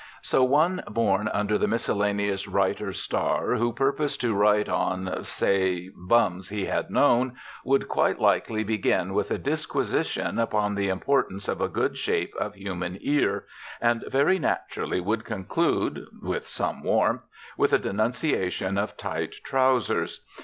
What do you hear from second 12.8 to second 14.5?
ear, and very